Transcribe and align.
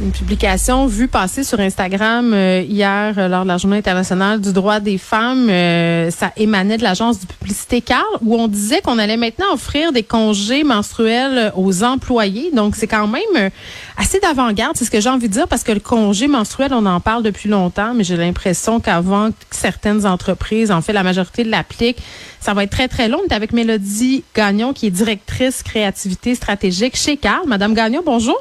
Une 0.00 0.10
publication 0.10 0.86
vue 0.86 1.06
passer 1.06 1.44
sur 1.44 1.60
Instagram 1.60 2.32
euh, 2.32 2.64
hier 2.66 3.14
euh, 3.18 3.28
lors 3.28 3.42
de 3.42 3.48
la 3.48 3.58
Journée 3.58 3.76
internationale 3.76 4.40
du 4.40 4.52
droit 4.52 4.80
des 4.80 4.96
femmes. 4.96 5.48
Euh, 5.50 6.10
ça 6.10 6.32
émanait 6.36 6.78
de 6.78 6.82
l'agence 6.82 7.20
de 7.20 7.26
publicité 7.26 7.82
Carl 7.82 8.02
où 8.22 8.34
on 8.34 8.48
disait 8.48 8.80
qu'on 8.80 8.98
allait 8.98 9.18
maintenant 9.18 9.52
offrir 9.52 9.92
des 9.92 10.02
congés 10.02 10.64
menstruels 10.64 11.52
aux 11.56 11.84
employés. 11.84 12.50
Donc 12.52 12.74
c'est 12.74 12.86
quand 12.86 13.06
même 13.06 13.50
assez 13.98 14.18
d'avant-garde, 14.18 14.76
c'est 14.76 14.86
ce 14.86 14.90
que 14.90 15.00
j'ai 15.00 15.10
envie 15.10 15.28
de 15.28 15.34
dire 15.34 15.46
parce 15.46 15.62
que 15.62 15.72
le 15.72 15.80
congé 15.80 16.26
menstruel, 16.26 16.72
on 16.72 16.86
en 16.86 17.00
parle 17.00 17.22
depuis 17.22 17.50
longtemps, 17.50 17.92
mais 17.94 18.02
j'ai 18.02 18.16
l'impression 18.16 18.80
qu'avant 18.80 19.28
certaines 19.50 20.06
entreprises, 20.06 20.70
en 20.70 20.80
fait 20.80 20.94
la 20.94 21.02
majorité 21.02 21.44
l'applique, 21.44 21.98
ça 22.40 22.54
va 22.54 22.64
être 22.64 22.70
très 22.70 22.88
très 22.88 23.08
long. 23.08 23.18
On 23.22 23.28
est 23.28 23.34
avec 23.34 23.52
Mélodie 23.52 24.24
Gagnon 24.34 24.72
qui 24.72 24.86
est 24.86 24.90
directrice 24.90 25.62
créativité 25.62 26.34
stratégique 26.34 26.96
chez 26.96 27.18
Carl. 27.18 27.46
Madame 27.46 27.74
Gagnon, 27.74 28.00
bonjour. 28.04 28.38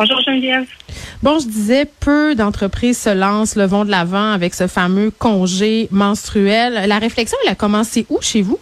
Bonjour 0.00 0.18
Geneviève. 0.22 0.64
Bon, 1.22 1.38
je 1.38 1.46
disais, 1.46 1.84
peu 1.84 2.34
d'entreprises 2.34 3.02
se 3.02 3.10
lancent, 3.10 3.54
le 3.54 3.66
vont 3.66 3.84
de 3.84 3.90
l'avant 3.90 4.32
avec 4.32 4.54
ce 4.54 4.66
fameux 4.66 5.10
congé 5.10 5.88
menstruel. 5.90 6.88
La 6.88 6.98
réflexion, 6.98 7.36
elle 7.44 7.52
a 7.52 7.54
commencé 7.54 8.06
où 8.08 8.18
chez 8.22 8.40
vous? 8.40 8.58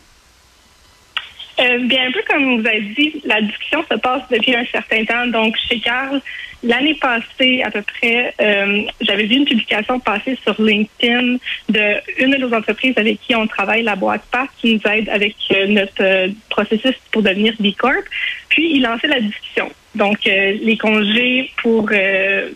Euh, 1.61 1.79
bien, 1.85 2.09
un 2.09 2.11
peu 2.11 2.23
comme 2.29 2.61
vous 2.61 2.67
avez 2.67 2.81
dit, 2.81 3.23
la 3.25 3.41
discussion 3.41 3.85
se 3.89 3.97
passe 3.99 4.23
depuis 4.33 4.57
un 4.57 4.65
certain 4.65 5.05
temps. 5.05 5.29
Donc, 5.29 5.57
chez 5.69 5.79
Carl, 5.79 6.21
l'année 6.65 6.97
passée, 6.97 7.63
à 7.63 7.71
peu 7.71 7.83
près, 7.83 8.35
euh, 8.41 8.83
j'avais 9.01 9.27
vu 9.27 9.37
une 9.37 9.45
publication 9.45 10.01
passer 10.01 10.37
sur 10.43 10.61
LinkedIn 10.61 11.37
de 11.69 11.95
une 12.19 12.33
de 12.33 12.37
nos 12.39 12.53
entreprises 12.53 12.95
avec 12.97 13.21
qui 13.21 13.37
on 13.37 13.47
travaille, 13.47 13.85
la 13.85 13.95
boîte 13.95 14.23
PAC, 14.33 14.51
qui 14.61 14.75
nous 14.75 14.91
aide 14.91 15.09
avec 15.09 15.37
euh, 15.53 15.69
notre 15.69 16.33
processus 16.51 16.97
pour 17.13 17.23
devenir 17.23 17.55
B 17.61 17.69
Corp. 17.79 18.03
Puis, 18.49 18.73
il 18.75 18.83
lançait 18.83 19.07
la 19.07 19.21
discussion. 19.21 19.71
Donc, 19.95 20.25
les 20.25 20.77
congés 20.77 21.51
pour 21.63 21.89
les, 21.91 22.55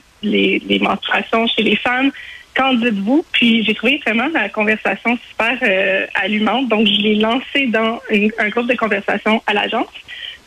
les 0.58 0.78
menstruations 0.78 1.46
chez 1.48 1.62
les 1.62 1.76
femmes, 1.76 2.12
Qu'en 2.54 2.74
dites-vous? 2.74 3.24
Puis 3.32 3.64
j'ai 3.64 3.74
trouvé 3.74 4.00
vraiment 4.04 4.28
la 4.32 4.48
conversation 4.48 5.18
super 5.28 5.56
euh, 5.62 6.06
allumante. 6.14 6.68
Donc, 6.68 6.86
je 6.86 7.00
l'ai 7.00 7.14
lancé 7.14 7.66
dans 7.66 7.98
un 8.38 8.48
groupe 8.48 8.66
de 8.66 8.74
conversation 8.74 9.42
à 9.46 9.54
l'agence. 9.54 9.88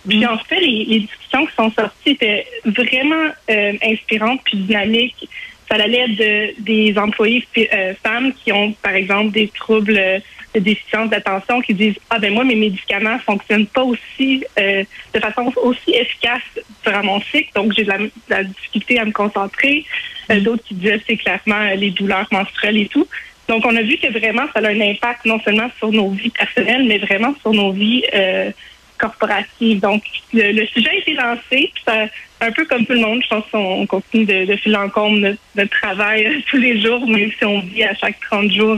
Puis 0.08 0.19
mm. 0.19 0.30
en 0.30 0.38
fait, 0.38 0.59
les, 0.59 1.00
discussions 1.00 1.45
qui 1.47 1.55
sont 1.55 1.72
sorties 1.72 2.11
étaient 2.11 2.45
vraiment 2.64 3.31
euh, 3.49 3.73
inspirantes 3.83 4.42
puis 4.44 4.58
dynamiques. 4.58 5.27
Ça 5.67 5.77
allait 5.77 6.08
de 6.09 6.61
des 6.61 6.95
employés 6.95 7.44
euh, 7.58 7.95
femmes 8.03 8.31
qui 8.33 8.52
ont, 8.52 8.73
par 8.83 8.94
exemple, 8.94 9.31
des 9.31 9.47
troubles 9.47 9.95
de 9.95 10.22
déficience 10.59 11.09
d'attention 11.09 11.61
qui 11.61 11.73
disent 11.73 12.00
ah 12.09 12.20
ben 12.20 12.34
moi 12.34 12.44
mes 12.44 12.56
médicaments 12.56 13.20
fonctionnent 13.20 13.67
pas 13.67 13.84
aussi 13.84 14.44
de 14.58 15.20
façon 15.20 15.52
aussi 15.58 15.92
efficace 15.92 16.42
durant 16.86 17.03
mon 17.03 17.22
cycle 17.22 17.50
donc 17.56 17.73
j'ai 17.73 17.84
de 17.84 18.11
la, 18.30 18.44
difficulté 18.44 19.00
à 19.00 19.06
me 19.06 19.11
concentrer 19.11 19.86
euh, 20.31 20.39
d'autres 20.39 20.64
qui 20.64 20.76
disaient 20.76 21.02
c'est 21.08 21.17
clairement 21.17 21.61
euh, 21.61 21.76
les 21.76 21.92
douleurs 21.92 22.28
menstruelles 22.31 22.78
et 22.78 22.88
tout. 22.88 23.08
Donc, 23.48 23.64
on 23.66 23.76
a 23.76 23.81
vu 23.81 23.98
que 23.98 24.11
vraiment, 24.11 24.45
ça 24.53 24.59
a 24.59 24.70
un 24.70 24.81
impact 24.81 25.26
non 25.26 25.39
seulement 25.42 25.70
sur 25.78 25.92
nos 25.92 26.09
vies 26.09 26.31
personnelles, 26.31 26.86
mais 26.88 26.98
vraiment 26.98 27.36
sur 27.42 27.53
nos 27.53 27.72
vies 27.72 28.03
euh, 28.14 28.50
corporatives. 28.98 29.80
Donc, 29.80 30.03
le, 30.33 30.66
sujet 30.66 30.89
a 30.89 30.95
été 30.95 31.14
lancé. 31.14 31.72
Ça, 31.86 32.06
un 32.41 32.52
peu 32.52 32.66
comme 32.66 32.86
tout 32.86 32.94
le 32.94 33.00
monde, 33.00 33.22
je 33.23 33.28
pense 33.28 33.45
qu'on 33.52 33.86
continue 33.88 34.25
de, 34.25 34.45
de 34.45 34.55
filer 34.55 34.75
en 34.75 34.89
comble 34.89 35.38
notre, 35.55 35.69
travail 35.69 36.44
tous 36.50 36.58
les 36.58 36.81
jours, 36.81 37.05
même 37.08 37.31
si 37.38 37.45
on 37.45 37.59
vit 37.61 37.83
à 37.83 37.95
chaque 37.95 38.19
30 38.19 38.52
jours 38.52 38.77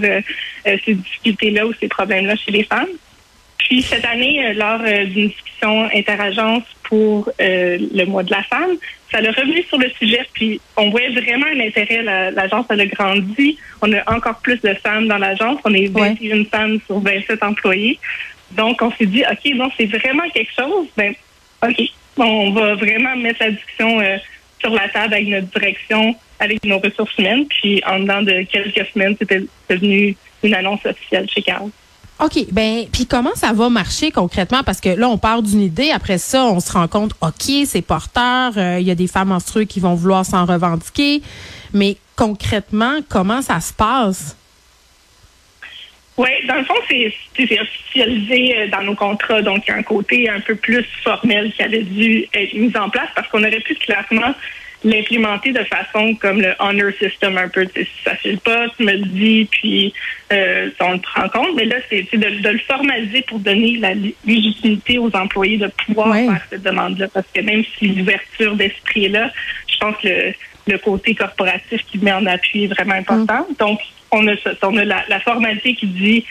ces 0.66 0.94
difficultés-là 0.94 1.66
ou 1.66 1.74
ces 1.80 1.88
problèmes-là 1.88 2.36
chez 2.36 2.52
les 2.52 2.64
femmes. 2.64 2.90
Puis 3.58 3.82
cette 3.82 4.06
année, 4.06 4.54
lors 4.54 4.80
d'une 4.80 5.30
discussion 5.30 5.90
interagence 5.94 6.64
pour 6.84 7.30
le 7.40 8.06
mois 8.06 8.24
de 8.24 8.32
la 8.32 8.44
femme, 8.44 8.78
ça 9.12 9.20
a 9.20 9.22
revenu 9.22 9.64
sur 9.64 9.78
le 9.78 9.90
sujet, 9.92 10.28
puis 10.34 10.60
on 10.76 10.90
voyait 10.90 11.10
vraiment 11.10 11.46
un 11.48 11.60
intérêt. 11.60 12.04
L'agence, 12.04 12.66
elle 12.70 12.82
a 12.82 12.86
grandi. 12.88 13.58
On 13.82 13.92
a 13.94 14.14
encore 14.14 14.40
plus 14.40 14.60
de 14.62 14.74
femmes 14.74 15.08
dans 15.08 15.18
l'agence. 15.18 15.60
On 15.64 15.74
est 15.74 15.88
21 15.88 16.46
femmes 16.46 16.80
sur 16.86 17.00
27 17.00 17.42
employés. 17.44 18.00
Donc, 18.52 18.82
on 18.82 18.92
s'est 18.92 19.06
dit, 19.06 19.24
OK, 19.30 19.54
non, 19.56 19.70
c'est 19.78 19.86
vraiment 19.86 20.30
quelque 20.34 20.52
chose. 20.54 20.88
Ben, 20.98 21.14
OK, 21.64 21.82
on 22.26 22.52
va 22.52 22.76
vraiment 22.76 23.16
mettre 23.16 23.44
la 23.44 23.52
discussion 23.52 24.00
euh, 24.00 24.18
sur 24.60 24.72
la 24.72 24.90
table 24.90 25.14
avec 25.14 25.28
notre 25.28 25.48
direction, 25.48 26.16
avec 26.40 26.64
nos 26.66 26.80
ressources 26.80 27.18
humaines. 27.18 27.46
Puis, 27.48 27.82
en 27.86 28.00
dedans 28.00 28.22
de 28.22 28.44
quelques 28.44 28.88
semaines, 28.94 29.16
c'était 29.20 29.44
devenu 29.70 30.16
une 30.44 30.54
annonce 30.54 30.86
officielle 30.86 31.28
chez 31.30 31.42
Carl. 31.42 31.70
OK. 32.20 32.48
Ben, 32.52 32.86
puis 32.92 33.06
comment 33.06 33.36
ça 33.36 33.54
va 33.54 33.70
marcher 33.70 34.12
concrètement? 34.12 34.64
Parce 34.64 34.82
que 34.82 34.90
là, 34.90 35.08
on 35.08 35.18
part 35.18 35.44
d'une 35.44 35.62
idée. 35.62 35.92
Après 35.92 36.18
ça, 36.18 36.46
on 36.46 36.60
se 36.60 36.72
rend 36.72 36.88
compte, 36.88 37.12
OK, 37.22 37.52
c'est 37.66 37.82
porteur. 37.82 38.54
Euh, 38.58 38.80
il 38.80 38.88
y 38.88 38.92
a 38.92 38.96
des 38.96 39.08
femmes 39.08 39.28
menstruées 39.28 39.68
qui 39.68 39.80
vont 39.80 39.94
vouloir 39.94 40.26
s'en 40.26 40.46
revendiquer. 40.46 41.22
Mais 41.74 41.98
concrètement, 42.16 43.00
comment 43.08 43.42
ça 43.42 43.60
se 43.60 43.72
passe? 43.72 44.36
Oui, 46.18 46.30
dans 46.48 46.56
le 46.56 46.66
fond, 46.66 46.74
c'est 46.90 47.14
officialisé 47.62 48.58
euh, 48.58 48.68
dans 48.70 48.82
nos 48.82 48.96
contrats. 48.96 49.42
Donc, 49.44 49.64
il 49.68 49.72
y 49.72 49.74
a 49.74 49.78
un 49.78 49.84
côté 49.84 50.28
un 50.30 50.40
peu 50.40 50.56
plus 50.56 50.84
formel 51.04 51.52
qui 51.54 51.62
avait 51.62 51.84
dû 51.84 52.28
être 52.34 52.54
mis 52.54 52.76
en 52.76 52.90
place 52.90 53.10
parce 53.16 53.28
qu'on 53.28 53.44
aurait 53.44 53.60
pu 53.60 53.76
clairement 53.76 54.34
l'implémenter 54.84 55.52
de 55.52 55.64
façon 55.64 56.16
comme 56.16 56.42
le 56.42 56.54
honor 56.60 56.92
system 57.00 57.38
un 57.38 57.48
peu. 57.50 57.68
Si 57.76 57.88
ça 58.04 58.16
file 58.16 58.40
pas, 58.40 58.68
tu 58.76 58.84
me 58.84 58.94
le 58.94 59.06
dis, 59.06 59.48
puis 59.52 59.94
euh, 60.32 60.70
on 60.80 60.94
le 60.94 61.00
prend 61.00 61.26
en 61.26 61.30
compte. 61.30 61.56
Mais 61.56 61.66
là, 61.66 61.78
c'est 61.90 62.12
de, 62.16 62.50
le 62.50 62.60
formaliser 62.60 63.22
pour 63.24 63.40
donner 63.40 63.78
la 63.78 63.94
légitimité 64.26 64.98
aux 64.98 65.16
employés 65.16 65.58
de 65.58 65.70
pouvoir 65.86 66.14
faire 66.16 66.42
cette 66.50 66.64
demande-là. 66.64 67.08
Parce 67.14 67.28
que 67.34 67.42
même 67.42 67.64
si 67.78 67.90
l'ouverture 67.90 68.56
d'esprit 68.56 69.06
est 69.06 69.10
là, 69.10 69.32
je 69.68 69.78
pense 69.78 69.96
que 69.98 70.34
le, 70.68 70.78
côté 70.80 71.16
corporatif 71.16 71.82
qui 71.86 71.98
met 72.00 72.12
en 72.12 72.26
appui 72.26 72.66
est 72.66 72.68
vraiment 72.68 72.96
important. 72.96 73.48
Mm. 73.50 73.56
Donc, 73.60 73.80
on 74.12 74.28
a, 74.28 74.34
on 74.64 74.78
a 74.78 74.86
la, 74.86 75.04
la 75.08 75.20
formalité 75.20 75.76
qui 75.76 75.88
dit 75.88 76.26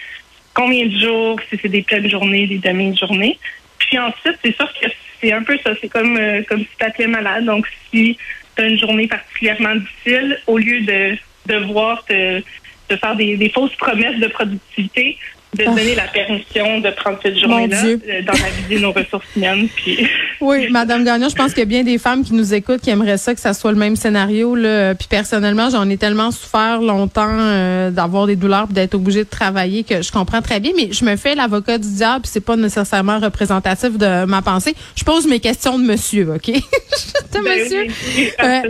combien 0.55 0.87
de 0.87 0.99
jours, 0.99 1.39
si 1.49 1.59
c'est 1.61 1.69
des 1.69 1.83
pleines 1.83 2.09
journées, 2.09 2.47
des 2.47 2.59
demi-journées. 2.59 3.39
Puis 3.79 3.99
ensuite, 3.99 4.39
c'est 4.43 4.57
sûr 4.57 4.73
que 4.81 4.89
c'est 5.21 5.33
un 5.33 5.43
peu 5.43 5.59
ça. 5.63 5.73
C'est 5.81 5.89
comme, 5.89 6.17
euh, 6.17 6.43
comme 6.49 6.61
si 6.61 6.69
tu 6.79 6.87
étais 6.87 7.07
malade. 7.07 7.45
Donc, 7.45 7.67
si 7.91 8.17
tu 8.57 8.63
as 8.63 8.67
une 8.67 8.79
journée 8.79 9.07
particulièrement 9.07 9.77
difficile, 9.77 10.41
au 10.47 10.59
lieu 10.59 10.81
de 10.81 11.17
devoir 11.47 12.05
te, 12.07 12.43
faire 12.89 13.17
des 13.17 13.51
fausses 13.55 13.75
promesses 13.77 14.19
de 14.19 14.29
productivité, 14.29 15.19
de 15.57 15.65
ah. 15.67 15.71
donner 15.71 15.95
la 15.95 16.07
permission 16.09 16.81
de 16.81 16.91
prendre 16.91 17.19
cette 17.23 17.39
journée-là 17.39 18.23
dans 18.23 18.33
la 18.33 18.51
vie 18.69 18.77
de 18.77 18.81
nos 18.81 18.93
ressources 18.93 19.27
humaines. 19.37 19.69
Puis... 19.77 20.07
Oui, 20.41 20.69
Madame 20.71 21.03
Gagnon, 21.03 21.31
je 21.31 21.35
pense 21.35 21.53
qu'il 21.53 21.61
y 21.61 21.63
a 21.63 21.65
bien 21.65 21.83
des 21.83 21.97
femmes 21.97 22.23
qui 22.23 22.35
nous 22.35 22.53
écoutent 22.53 22.83
qui 22.83 22.91
aimeraient 22.91 23.17
ça 23.17 23.35
que 23.35 23.41
ça 23.41 23.55
soit 23.55 23.73
le 23.73 23.79
même 23.79 23.97
scénario. 23.97 24.55
Là. 24.55 24.95
Puis 24.95 25.09
personnellement, 25.09 25.71
j'en 25.71 25.89
ai 25.89 25.97
tellement 25.97 26.31
souffert 26.31 26.83
longtemps 26.83 27.27
euh, 27.27 27.91
d'avoir 27.91 28.27
des 28.27 28.37
douleurs, 28.37 28.69
d'être 28.69 28.95
obligée 28.95 29.25
de 29.25 29.31
travailler 29.31 29.83
que 29.83 30.03
je 30.03 30.13
comprends 30.13 30.43
très 30.43 30.61
bien. 30.61 30.73
Mais 30.77 30.91
je 30.93 31.07
me 31.07 31.17
fais 31.17 31.35
l'avocat 31.35 31.79
du 31.79 31.89
diable, 31.89 32.23
puis 32.23 32.31
c'est 32.33 32.45
pas 32.45 32.57
nécessairement 32.57 33.19
représentatif 33.19 33.97
de 33.97 34.27
ma 34.27 34.43
pensée. 34.43 34.75
Je 34.95 35.05
pose 35.05 35.27
mes 35.27 35.41
questions 35.41 35.79
de 35.79 35.85
monsieur, 35.85 36.35
ok? 36.35 36.51
Ben 37.33 37.43
monsieur. 37.43 37.87
Euh, 38.43 38.61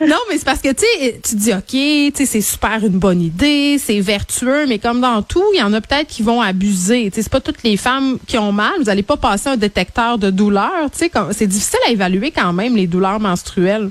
non, 0.06 0.18
mais 0.28 0.36
c'est 0.36 0.44
parce 0.44 0.60
que 0.60 0.68
tu 0.68 0.84
tu 1.22 1.36
dis 1.36 1.52
ok, 1.52 1.62
tu 1.70 2.12
sais, 2.14 2.26
c'est 2.26 2.40
super 2.40 2.84
une 2.84 2.98
bonne 2.98 3.22
idée, 3.22 3.78
c'est 3.78 4.00
vertueux, 4.00 4.66
mais 4.66 4.78
comme 4.78 5.00
dans 5.00 5.22
tout, 5.22 5.44
il 5.54 5.58
y 5.58 5.62
en 5.62 5.72
a 5.72 5.80
peut-être 5.80 6.08
qui 6.08 6.21
vont 6.22 6.40
abuser. 6.40 7.10
C'est 7.12 7.28
pas 7.28 7.40
toutes 7.40 7.62
les 7.62 7.76
femmes 7.76 8.18
qui 8.26 8.38
ont 8.38 8.52
mal. 8.52 8.72
Vous 8.78 8.84
n'allez 8.84 9.02
pas 9.02 9.16
passer 9.16 9.48
un 9.50 9.56
détecteur 9.56 10.18
de 10.18 10.30
douleur. 10.30 10.90
C'est 10.92 11.46
difficile 11.46 11.80
à 11.86 11.90
évaluer 11.90 12.30
quand 12.30 12.52
même 12.52 12.76
les 12.76 12.86
douleurs 12.86 13.20
menstruelles. 13.20 13.90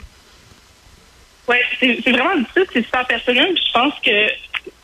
Oui, 1.47 1.57
c'est 1.79 2.11
vraiment 2.11 2.37
difficile, 2.37 2.65
c'est 2.71 2.83
super 2.83 3.05
personnel. 3.07 3.55
Je 3.55 3.71
pense 3.73 3.93
que 4.05 4.27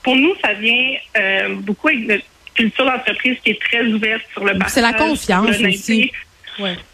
pour 0.04 0.16
nous, 0.16 0.34
ça 0.44 0.54
vient 0.54 0.96
euh, 1.18 1.56
beaucoup 1.60 1.88
avec 1.88 2.08
notre 2.08 2.26
culture 2.56 2.86
d'entreprise 2.86 3.38
qui 3.44 3.52
est 3.52 3.62
très 3.62 3.86
ouverte 3.86 4.24
sur 4.34 4.44
le 4.44 4.54
C'est 4.68 4.82
la 4.82 4.94
confiance 4.94 5.50
aussi. 5.62 6.12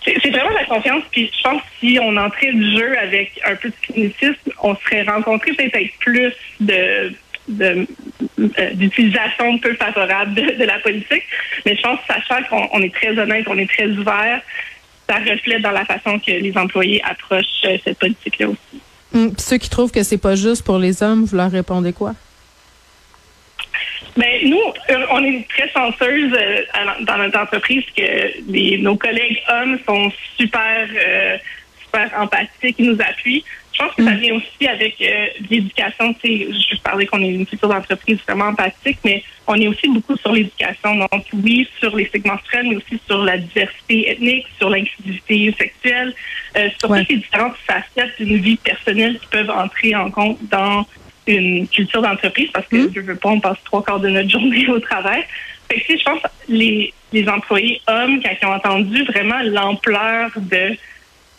C'est 0.03 0.29
vraiment 0.29 0.49
la 0.49 0.65
confiance. 0.65 1.03
Puis 1.11 1.31
je 1.35 1.43
pense 1.43 1.61
que 1.61 1.67
si 1.79 1.97
on 2.01 2.15
entrait 2.17 2.51
du 2.51 2.77
jeu 2.77 2.97
avec 2.99 3.39
un 3.45 3.55
peu 3.55 3.69
de 3.69 3.75
clinicisme, 3.81 4.51
on 4.61 4.75
serait 4.75 5.03
rencontré 5.03 5.53
peut-être 5.53 5.75
avec 5.75 5.97
plus 5.99 6.33
de 6.59 7.13
d'utilisation 7.47 9.57
peu 9.59 9.73
favorable 9.75 10.33
de, 10.35 10.63
la 10.63 10.79
politique. 10.79 11.23
Mais 11.65 11.75
je 11.75 11.81
pense 11.81 11.99
que 11.99 12.13
sachant 12.13 12.41
qu'on 12.43 12.81
est 12.81 12.93
très 12.93 13.17
honnête, 13.17 13.45
on 13.47 13.57
est 13.57 13.69
très 13.69 13.87
ouvert, 13.87 14.41
ça 15.09 15.17
reflète 15.17 15.61
dans 15.61 15.71
la 15.71 15.83
façon 15.85 16.19
que 16.19 16.31
les 16.31 16.57
employés 16.57 17.01
approchent 17.03 17.65
euh, 17.65 17.77
cette 17.83 17.99
politique-là 17.99 18.47
aussi. 18.47 18.81
Hum, 19.13 19.33
ceux 19.37 19.57
qui 19.57 19.69
trouvent 19.69 19.91
que 19.91 20.03
c'est 20.03 20.17
pas 20.17 20.35
juste 20.35 20.63
pour 20.63 20.79
les 20.79 21.03
hommes, 21.03 21.25
vous 21.25 21.35
leur 21.35 21.51
répondez 21.51 21.91
quoi? 21.93 22.13
Ben, 24.15 24.47
nous, 24.47 24.61
euh, 24.91 25.05
on 25.11 25.23
est 25.23 25.47
très 25.49 25.67
chanceuse 25.69 26.31
dans 27.01 27.17
notre 27.17 27.39
entreprise 27.39 27.83
que 27.95 28.77
nos 28.77 28.95
collègues 28.95 29.41
hommes 29.49 29.79
sont 29.85 30.11
super 30.37 30.87
super 31.93 32.19
empathiques, 32.19 32.75
ils 32.79 32.91
nous 32.91 33.01
appuient. 33.01 33.43
Je 33.73 33.79
pense 33.79 33.95
que 33.95 34.03
ça 34.03 34.11
mm. 34.11 34.19
vient 34.19 34.35
aussi 34.35 34.67
avec 34.67 34.95
euh, 35.01 35.27
l'éducation. 35.49 36.15
Je 36.23 36.81
parlais 36.81 37.05
qu'on 37.05 37.21
est 37.21 37.29
une 37.29 37.45
culture 37.45 37.69
d'entreprise 37.69 38.19
vraiment 38.27 38.45
empathique, 38.45 38.99
mais 39.03 39.23
on 39.47 39.55
est 39.55 39.67
aussi 39.67 39.87
beaucoup 39.89 40.15
sur 40.17 40.31
l'éducation. 40.31 40.95
Donc, 40.95 41.25
oui, 41.33 41.67
sur 41.79 41.95
les 41.95 42.07
segments 42.09 42.33
menstruels, 42.33 42.67
mais 42.69 42.75
aussi 42.75 42.99
sur 43.07 43.23
la 43.23 43.37
diversité 43.37 44.11
ethnique, 44.11 44.45
sur 44.57 44.69
l'inclusivité 44.69 45.55
sexuelle, 45.57 46.13
euh, 46.55 46.69
sur 46.79 46.89
toutes 46.89 47.09
les 47.09 47.17
différentes 47.17 47.57
facettes 47.65 48.13
d'une 48.19 48.37
vie 48.37 48.57
personnelle 48.57 49.19
qui 49.19 49.27
peuvent 49.27 49.49
entrer 49.49 49.95
en 49.95 50.11
compte 50.11 50.37
dans 50.49 50.85
une 51.25 51.67
culture 51.67 52.01
d'entreprise 52.01 52.49
parce 52.53 52.67
que, 52.67 52.75
mm. 52.75 52.91
je 52.93 52.99
veux 53.01 53.15
pas, 53.15 53.29
on 53.29 53.39
passe 53.39 53.57
trois 53.65 53.83
quarts 53.83 53.99
de 53.99 54.09
notre 54.09 54.29
journée 54.29 54.67
au 54.69 54.79
travail. 54.79 55.23
Fait 55.71 55.79
que, 55.79 55.97
je 55.97 56.03
pense 56.03 56.21
les, 56.47 56.93
les 57.11 57.27
employés 57.27 57.81
hommes, 57.87 58.21
quand 58.21 58.29
ils 58.39 58.45
ont 58.45 58.53
entendu 58.53 59.03
vraiment 59.05 59.39
l'ampleur 59.41 60.29
de 60.35 60.77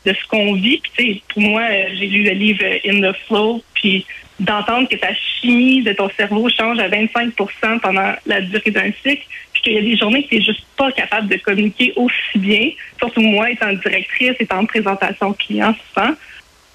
de 0.04 0.12
ce 0.12 0.26
qu'on 0.28 0.54
vit. 0.54 0.80
Puis, 0.96 1.22
pour 1.28 1.42
moi, 1.42 1.62
euh, 1.62 1.88
j'ai 1.98 2.06
lu 2.06 2.22
le 2.22 2.32
livre 2.32 2.64
In 2.86 3.00
the 3.00 3.16
Flow, 3.26 3.62
puis 3.74 4.06
d'entendre 4.40 4.88
que 4.88 4.96
ta 4.96 5.14
chimie 5.14 5.82
de 5.82 5.92
ton 5.92 6.10
cerveau 6.16 6.48
change 6.48 6.78
à 6.78 6.88
25% 6.88 7.80
pendant 7.80 8.14
la 8.26 8.40
durée 8.40 8.70
d'un 8.70 8.90
cycle, 9.02 9.24
puis 9.52 9.62
qu'il 9.62 9.72
y 9.74 9.78
a 9.78 9.82
des 9.82 9.96
journées 9.96 10.24
que 10.24 10.30
tu 10.30 10.36
n'es 10.36 10.42
juste 10.42 10.66
pas 10.76 10.90
capable 10.92 11.28
de 11.28 11.36
communiquer 11.36 11.92
aussi 11.96 12.38
bien, 12.38 12.70
surtout 12.98 13.20
moi 13.20 13.50
étant 13.50 13.72
directrice, 13.72 14.32
étant 14.40 14.58
en 14.58 14.66
présentation 14.66 15.32
client 15.34 15.74
souvent. 15.94 16.14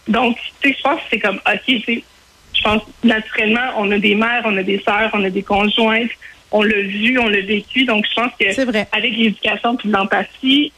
Donc, 0.07 0.37
tu 0.61 0.69
sais, 0.69 0.75
je 0.77 0.81
pense 0.81 0.99
que 1.01 1.07
c'est 1.11 1.19
comme, 1.19 1.39
OK, 1.45 1.61
tu 1.65 2.03
je 2.51 2.63
pense 2.63 2.81
naturellement, 3.03 3.69
on 3.77 3.91
a 3.91 3.99
des 3.99 4.15
mères, 4.15 4.41
on 4.45 4.57
a 4.57 4.63
des 4.63 4.79
sœurs, 4.79 5.11
on 5.13 5.23
a 5.23 5.29
des 5.29 5.43
conjointes, 5.43 6.11
on 6.51 6.63
l'a 6.63 6.81
vu, 6.81 7.17
on 7.19 7.27
l'a 7.27 7.41
vécu. 7.41 7.85
Donc, 7.85 8.05
je 8.09 8.15
pense 8.15 8.31
que 8.39 8.95
avec 8.95 9.15
l'éducation 9.15 9.77
et 9.77 9.87
l'empathie, 9.87 10.71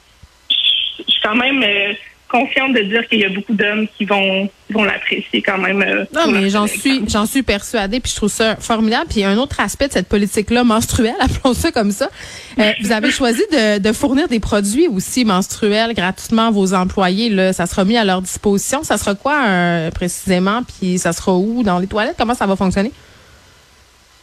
je 0.49 1.03
suis 1.11 1.21
quand 1.23 1.35
même 1.35 1.63
euh, 1.63 1.93
confiante 2.31 2.73
de 2.73 2.81
dire 2.83 3.07
qu'il 3.07 3.19
y 3.19 3.25
a 3.25 3.29
beaucoup 3.29 3.53
d'hommes 3.53 3.87
qui 3.97 4.05
vont 4.05 4.49
vont 4.69 4.85
l'apprécier 4.85 5.41
quand 5.41 5.57
même. 5.57 5.81
Euh, 5.81 6.05
non, 6.13 6.31
mais 6.31 6.49
j'en 6.49 6.65
suis 6.65 7.01
j'en 7.07 7.25
suis 7.25 7.43
persuadée, 7.43 7.99
puis 7.99 8.09
je 8.11 8.15
trouve 8.15 8.31
ça 8.31 8.55
formidable. 8.55 9.07
Puis 9.09 9.19
il 9.19 9.23
y 9.23 9.25
a 9.25 9.29
un 9.29 9.37
autre 9.37 9.59
aspect 9.59 9.89
de 9.89 9.93
cette 9.93 10.07
politique-là 10.07 10.63
menstruelle, 10.63 11.15
appelons 11.19 11.53
ça 11.53 11.71
comme 11.71 11.91
ça. 11.91 12.09
Euh, 12.57 12.71
vous 12.81 12.91
avez 12.91 13.11
choisi 13.19 13.41
de, 13.51 13.79
de, 13.79 13.91
fournir 13.91 14.29
des 14.29 14.39
produits 14.39 14.87
aussi 14.87 15.25
menstruels 15.25 15.93
gratuitement 15.93 16.47
à 16.47 16.51
vos 16.51 16.73
employés. 16.73 17.29
Là, 17.29 17.51
ça 17.51 17.65
sera 17.65 17.83
mis 17.83 17.97
à 17.97 18.05
leur 18.05 18.21
disposition. 18.21 18.83
Ça 18.83 18.97
sera 18.97 19.13
quoi 19.15 19.43
euh, 19.45 19.91
précisément? 19.91 20.61
Puis 20.63 20.97
ça 20.97 21.11
sera 21.11 21.33
où? 21.33 21.63
Dans 21.63 21.79
les 21.79 21.87
toilettes? 21.87 22.15
Comment 22.17 22.35
ça 22.35 22.45
va 22.45 22.55
fonctionner? 22.55 22.91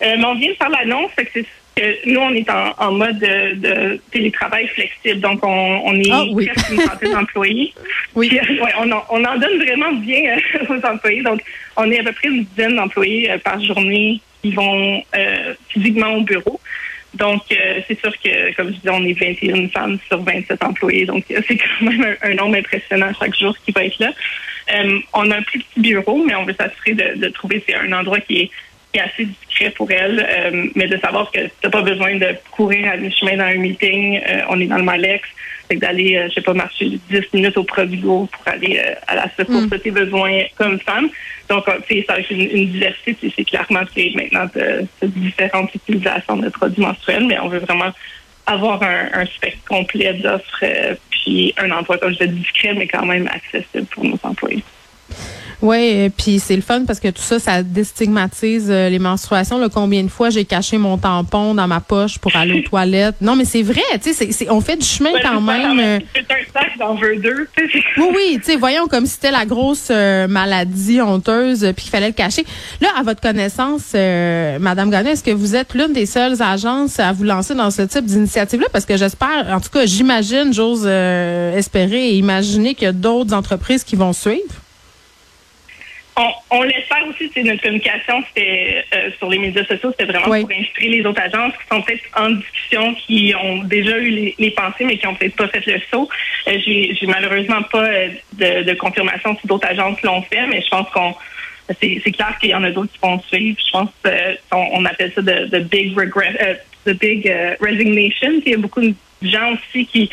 Euh, 0.03 0.17
on 0.25 0.35
vient 0.37 0.51
de 0.51 0.57
faire 0.57 0.71
l'annonce, 0.71 1.11
c'est 1.17 1.45
nous, 2.07 2.21
on 2.21 2.35
est 2.35 2.49
en, 2.51 2.93
mode 2.93 3.19
de, 3.19 4.01
télétravail 4.11 4.67
flexible. 4.69 5.21
Donc, 5.21 5.41
on, 5.43 5.95
est 5.95 6.11
ah, 6.11 6.25
presque 6.35 6.71
une 6.71 6.81
centaine 6.81 7.13
d'employés. 7.13 7.75
Oui. 8.15 8.31
Euh, 8.33 8.65
on, 9.11 9.25
en, 9.25 9.39
donne 9.39 9.59
vraiment 9.59 9.93
bien 9.93 10.37
euh, 10.37 10.65
aux 10.71 10.87
employés. 10.87 11.23
Donc, 11.23 11.41
on 11.77 11.91
est 11.91 12.01
à 12.01 12.03
peu 12.03 12.13
près 12.13 12.29
une 12.29 12.45
dizaine 12.45 12.75
d'employés 12.75 13.31
euh, 13.31 13.39
par 13.39 13.63
journée 13.63 14.21
qui 14.43 14.53
vont 14.53 15.03
physiquement 15.69 16.15
au 16.15 16.23
bureau. 16.23 16.61
Donc, 17.15 17.43
c'est 17.49 17.99
sûr 18.01 18.13
que, 18.21 18.55
comme 18.55 18.69
je 18.69 18.75
disais, 18.75 18.91
on 18.91 19.05
est 19.05 19.13
21 19.13 19.69
femmes 19.69 19.99
sur 20.07 20.23
27 20.23 20.63
employés. 20.63 21.07
Donc, 21.07 21.25
c'est 21.29 21.57
quand 21.57 21.85
même 21.85 22.17
un, 22.23 22.35
nombre 22.35 22.57
impressionnant 22.57 23.11
chaque 23.19 23.37
jour 23.37 23.57
qui 23.65 23.73
va 23.73 23.85
être 23.85 23.99
là. 23.99 24.13
on 25.13 25.31
a 25.31 25.37
un 25.37 25.43
plus 25.43 25.61
petit 25.61 25.81
bureau, 25.81 26.23
mais 26.25 26.35
on 26.37 26.45
veut 26.45 26.55
s'assurer 26.55 26.95
de, 26.95 27.19
de 27.19 27.29
trouver 27.31 27.63
c'est 27.67 27.75
un 27.75 27.93
endroit 27.93 28.21
qui 28.21 28.43
est 28.43 28.51
qui 28.93 28.99
est 28.99 29.03
assez 29.03 29.25
discret 29.27 29.71
pour 29.71 29.91
elle, 29.91 30.27
euh, 30.29 30.67
mais 30.75 30.87
de 30.87 30.99
savoir 30.99 31.31
que 31.31 31.41
tu 31.41 31.51
n'as 31.63 31.71
pas 31.71 31.83
besoin 31.83 32.17
de 32.17 32.35
courir 32.51 32.91
à 32.93 32.97
mi-chemin 32.97 33.37
dans 33.37 33.45
un 33.45 33.57
meeting. 33.57 34.21
Euh, 34.27 34.43
on 34.49 34.61
est 34.61 34.67
dans 34.67 34.79
le 34.79 34.83
Malex, 34.83 35.29
c'est 35.71 35.77
d'aller, 35.77 36.17
euh, 36.17 36.29
je 36.29 36.35
sais 36.35 36.41
pas, 36.41 36.55
marcher 36.55 36.99
10 37.11 37.21
minutes 37.35 37.57
au 37.57 37.65
Provigo 37.65 38.29
pour 38.33 38.49
aller 38.49 38.81
à 39.07 39.15
la 39.15 39.31
secours 39.37 39.63
mm. 39.63 39.69
de 39.69 39.77
tes 39.77 39.91
besoins 39.91 40.43
comme 40.57 40.79
femme. 40.81 41.09
Donc, 41.49 41.65
c'est 41.89 42.05
ça 42.07 42.17
une, 42.31 42.41
une 42.41 42.69
diversité. 42.71 43.33
C'est 43.35 43.45
clairement 43.45 43.81
c'est 43.95 44.13
maintenant 44.15 44.49
de, 44.55 44.87
différentes 45.07 45.75
utilisations 45.75 46.37
de 46.37 46.49
produits 46.49 46.83
menstruels, 46.83 47.27
mais 47.27 47.39
on 47.41 47.49
veut 47.49 47.61
vraiment 47.61 47.93
avoir 48.47 48.83
un, 48.83 49.09
un 49.13 49.27
spectre 49.27 49.65
complet 49.69 50.15
d'offres, 50.15 50.65
puis 51.11 51.55
un 51.59 51.71
emploi, 51.71 51.99
comme 51.99 52.13
je 52.13 52.25
disais, 52.25 52.29
discret, 52.29 52.75
mais 52.75 52.87
quand 52.87 53.05
même 53.05 53.29
accessible 53.29 53.87
pour 53.87 54.05
nos 54.05 54.19
employés. 54.23 54.63
Oui, 55.61 56.09
puis 56.11 56.39
c'est 56.39 56.55
le 56.55 56.63
fun 56.63 56.85
parce 56.87 57.01
que 57.01 57.09
tout 57.09 57.23
ça, 57.23 57.41
ça 57.41 57.63
déstigmatise 57.65 58.69
euh, 58.71 58.89
les 58.89 59.01
menstruations. 59.01 59.59
Là, 59.59 59.69
combien 59.69 60.05
de 60.05 60.09
fois 60.09 60.31
j'ai 60.31 60.45
caché 60.45 60.79
mon 60.79 60.99
tampon 60.99 61.55
dans 61.55 61.67
ma 61.67 61.81
poche 61.81 62.19
pour 62.19 62.35
aller 62.37 62.61
aux 62.61 62.63
toilettes? 62.69 63.17
Non, 63.21 63.35
mais 63.35 63.45
c'est 63.45 63.63
vrai, 63.63 63.83
tu 64.01 64.13
sais, 64.13 64.51
on 64.51 64.61
fait 64.61 64.77
du 64.77 64.87
chemin 64.87 65.11
quand 65.21 65.41
même. 65.41 65.81
Euh. 65.81 65.99
C'est 66.15 66.31
un 66.31 66.53
sac 66.53 66.79
dans 66.79 66.95
veux 66.95 67.17
deux. 67.17 67.49
oui, 67.97 68.07
oui, 68.15 68.39
tu 68.39 68.53
sais, 68.53 68.57
voyons 68.57 68.87
comme 68.87 69.07
si 69.07 69.15
c'était 69.15 69.33
la 69.33 69.47
grosse 69.47 69.89
euh, 69.91 70.29
maladie 70.29 71.01
honteuse 71.01 71.73
puis 71.75 71.85
qu'il 71.85 71.91
fallait 71.91 72.09
le 72.09 72.13
cacher. 72.13 72.45
Là, 72.81 72.91
à 72.97 73.03
votre 73.03 73.21
connaissance, 73.21 73.95
Madame 73.95 74.91
Gagné, 74.91 75.11
est-ce 75.11 75.25
que 75.25 75.33
vous 75.33 75.57
êtes 75.57 75.75
l'une 75.75 75.93
des 75.93 76.07
seules 76.07 76.41
agences 76.41 77.01
à 77.01 77.13
vous 77.13 77.25
lancer 77.25 77.55
dans 77.57 77.73
ce 77.73 77.83
type 77.83 78.05
d'initiative-là? 78.05 78.69
Parce 78.73 78.85
que 78.85 78.97
j'espère, 78.97 79.47
en 79.51 79.61
tout 79.61 79.71
cas, 79.71 79.87
j'imagine, 79.87 80.53
j'ose 80.53 80.87
espérer 80.87 82.11
et 82.11 82.17
imaginer 82.17 82.75
qu'il 82.75 82.85
y 82.85 82.89
a 82.89 82.93
d'autres 82.93 83.35
entreprises 83.35 83.83
qui 83.83 83.97
vont 83.97 84.13
suivre 84.13 84.55
on, 86.19 86.31
on 86.51 86.63
l'espère 86.63 87.07
aussi, 87.09 87.31
c'est 87.33 87.45
notre 87.45 87.63
communication, 87.63 88.23
c'était 88.29 88.85
euh, 88.93 89.11
sur 89.19 89.31
les 89.31 89.39
médias 89.39 89.65
sociaux, 89.65 89.91
c'était 89.93 90.13
vraiment 90.13 90.41
pour 90.41 90.51
inspirer 90.51 90.89
les 90.89 91.07
autres 91.07 91.23
agences 91.23 91.53
qui 91.53 91.69
sont 91.71 91.83
peut-être 91.83 92.03
en 92.17 92.31
discussion, 92.31 92.95
qui 92.95 93.35
ont 93.41 93.63
déjà 93.65 93.99
eu 93.99 94.35
les, 94.37 94.51
pensées, 94.51 94.85
mais 94.85 94.99
qui 94.99 95.07
ont 95.07 95.15
peut-être 95.15 95.37
pas 95.37 95.49
fait 95.49 95.65
le 95.67 95.81
saut. 95.91 96.09
Euh, 96.49 96.59
j'ai, 96.67 97.07
malheureusement 97.07 97.63
pas 97.63 97.85
euh, 97.85 98.09
de, 98.33 98.75
confirmation 98.75 99.37
si 99.41 99.47
d'autres 99.47 99.69
agences 99.69 100.03
l'ont 100.03 100.23
fait, 100.23 100.47
mais 100.49 100.61
je 100.61 100.69
pense 100.69 100.89
qu'on 100.91 101.15
c'est, 101.81 102.01
clair 102.13 102.37
qu'il 102.41 102.51
y 102.51 102.55
en 102.55 102.65
a 102.65 102.71
d'autres 102.71 102.91
qui 102.93 102.99
vont 103.01 103.21
suivre. 103.21 103.59
Je 103.65 103.71
pense 103.71 103.91
qu'on 104.51 104.85
appelle 104.87 105.13
ça 105.15 105.23
de, 105.23 105.59
big 105.61 105.97
regret, 105.97 106.63
the 106.85 106.99
big 106.99 107.33
resignation. 107.61 108.41
Il 108.45 108.53
y 108.53 108.55
a 108.55 108.59
beaucoup 108.59 108.81
de 108.81 108.95
gens 109.23 109.53
aussi 109.53 109.87
qui 109.87 110.11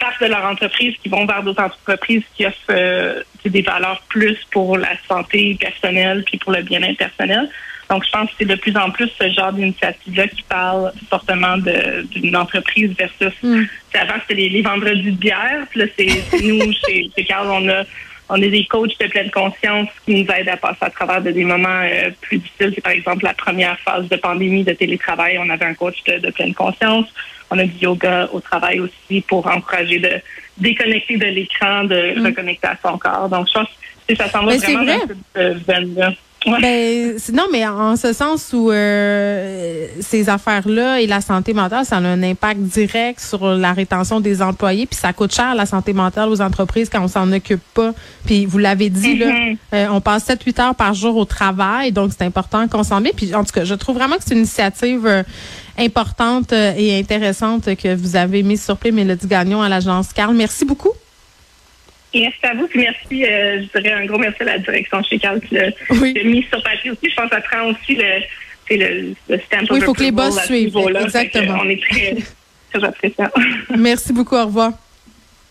partent 0.00 0.20
de 0.20 0.26
leur 0.26 0.44
entreprise, 0.44 0.94
qui 1.02 1.08
vont 1.08 1.26
vers 1.26 1.42
d'autres 1.42 1.62
entreprises 1.62 2.22
qui 2.34 2.46
offrent 2.46 2.56
euh, 2.70 3.22
des 3.48 3.62
valeurs 3.62 4.02
plus 4.08 4.36
pour 4.50 4.76
la 4.76 4.90
santé 5.08 5.56
personnelle 5.58 6.22
puis 6.24 6.38
pour 6.38 6.52
le 6.52 6.62
bien-être 6.62 6.98
personnel. 6.98 7.48
Donc, 7.88 8.04
je 8.04 8.10
pense 8.10 8.30
que 8.30 8.36
c'est 8.38 8.44
de 8.44 8.54
plus 8.54 8.76
en 8.76 8.90
plus 8.90 9.10
ce 9.20 9.28
genre 9.30 9.52
d'initiative-là 9.52 10.28
qui 10.28 10.42
parle 10.44 10.92
fortement 11.08 11.56
d'une 11.56 12.36
entreprise 12.36 12.92
versus. 12.96 13.32
Mm. 13.42 13.62
Avant, 13.94 14.14
c'était 14.28 14.48
les, 14.48 14.62
vendredis 14.62 15.10
de 15.10 15.16
bière. 15.16 15.66
Puis 15.70 15.80
là, 15.80 15.86
c'est 15.98 16.42
nous, 16.42 16.72
chez, 16.86 17.10
chez 17.16 17.24
Carl, 17.24 17.48
on 17.48 17.68
a 17.68 17.82
on 18.30 18.40
est 18.40 18.48
des 18.48 18.64
coachs 18.64 18.98
de 19.00 19.06
pleine 19.08 19.30
conscience 19.30 19.88
qui 20.04 20.22
nous 20.22 20.32
aident 20.32 20.48
à 20.48 20.56
passer 20.56 20.78
à 20.82 20.90
travers 20.90 21.20
de 21.20 21.32
des 21.32 21.44
moments 21.44 21.82
euh, 21.82 22.10
plus 22.20 22.38
difficiles. 22.38 22.72
C'est 22.74 22.80
par 22.80 22.92
exemple 22.92 23.24
la 23.24 23.34
première 23.34 23.78
phase 23.80 24.08
de 24.08 24.16
pandémie 24.16 24.62
de 24.62 24.72
télétravail. 24.72 25.36
On 25.38 25.50
avait 25.50 25.64
un 25.64 25.74
coach 25.74 25.96
de, 26.04 26.30
pleine 26.30 26.54
conscience. 26.54 27.06
On 27.50 27.58
a 27.58 27.64
du 27.64 27.76
yoga 27.78 28.28
au 28.32 28.40
travail 28.40 28.78
aussi 28.78 29.20
pour 29.22 29.48
encourager 29.48 29.98
de 29.98 30.20
déconnecter 30.60 31.16
de 31.16 31.26
l'écran, 31.26 31.84
de 31.84 32.18
mm. 32.18 32.26
reconnecter 32.26 32.68
à 32.68 32.76
son 32.82 32.98
corps. 32.98 33.28
Donc, 33.28 33.48
je 33.48 33.52
pense 33.54 33.68
que 34.08 34.16
ça 34.16 34.28
s'en 34.28 34.44
va 34.44 34.56
vraiment 34.56 34.84
dans 34.84 35.00
cette 35.34 35.66
veine-là. 35.66 36.12
Ben, 36.46 37.16
non, 37.34 37.48
mais 37.52 37.66
en 37.66 37.96
ce 37.96 38.14
sens 38.14 38.52
où 38.54 38.70
euh, 38.70 39.86
ces 40.00 40.30
affaires-là 40.30 41.00
et 41.00 41.06
la 41.06 41.20
santé 41.20 41.52
mentale, 41.52 41.84
ça 41.84 41.96
a 41.96 42.00
un 42.00 42.22
impact 42.22 42.60
direct 42.60 43.20
sur 43.20 43.46
la 43.46 43.74
rétention 43.74 44.20
des 44.20 44.40
employés, 44.40 44.86
puis 44.86 44.98
ça 44.98 45.12
coûte 45.12 45.34
cher 45.34 45.54
la 45.54 45.66
santé 45.66 45.92
mentale 45.92 46.30
aux 46.30 46.40
entreprises 46.40 46.88
quand 46.88 47.02
on 47.02 47.08
s'en 47.08 47.30
occupe 47.32 47.62
pas. 47.74 47.92
Puis 48.24 48.46
vous 48.46 48.56
l'avez 48.56 48.88
dit 48.88 49.18
là, 49.18 49.26
mm-hmm. 49.26 49.56
euh, 49.74 49.86
on 49.90 50.00
passe 50.00 50.28
7-8 50.28 50.62
heures 50.62 50.74
par 50.74 50.94
jour 50.94 51.16
au 51.16 51.26
travail, 51.26 51.92
donc 51.92 52.12
c'est 52.16 52.24
important 52.24 52.66
qu'on 52.68 52.84
s'en 52.84 53.02
met. 53.02 53.12
Puis 53.14 53.34
en 53.34 53.44
tout 53.44 53.52
cas, 53.52 53.64
je 53.64 53.74
trouve 53.74 53.96
vraiment 53.96 54.16
que 54.16 54.22
c'est 54.24 54.32
une 54.32 54.38
initiative 54.38 55.06
euh, 55.06 55.22
importante 55.78 56.52
et 56.52 56.98
intéressante 56.98 57.74
que 57.76 57.94
vous 57.94 58.16
avez 58.16 58.42
mise 58.42 58.64
sur 58.64 58.76
pied, 58.76 58.92
Mélodie 58.92 59.26
Gagnon 59.26 59.62
à 59.62 59.68
l'agence 59.68 60.12
Carl. 60.12 60.34
Merci 60.34 60.64
beaucoup. 60.64 60.92
Merci 62.12 62.38
à 62.42 62.54
vous, 62.54 62.66
puis 62.66 62.80
merci, 62.80 63.24
euh, 63.24 63.62
je 63.72 63.80
dirais 63.80 64.02
un 64.02 64.06
gros 64.06 64.18
merci 64.18 64.42
à 64.42 64.46
la 64.46 64.58
direction 64.58 65.00
chez 65.04 65.18
Carl 65.18 65.40
qui 65.40 65.54
l'a 65.54 65.70
mis 66.24 66.44
sur 66.50 66.60
papier 66.62 66.90
aussi. 66.90 67.08
Je 67.08 67.14
pense 67.14 67.30
que 67.30 67.36
ça 67.36 67.40
prend 67.42 67.70
aussi 67.70 67.94
le, 67.94 68.76
le, 68.76 69.14
le 69.28 69.38
stamp 69.38 69.62
Oui, 69.70 69.78
il 69.78 69.84
faut 69.84 69.92
que 69.92 70.02
les 70.02 70.10
boss 70.10 70.44
suivent. 70.44 70.76
Exactement. 71.04 71.58
On 71.62 71.68
est 71.68 71.80
très, 71.80 72.16
très 72.72 72.84
appréciants. 72.84 73.30
merci 73.78 74.12
beaucoup, 74.12 74.34
au 74.36 74.46
revoir. 74.46 74.72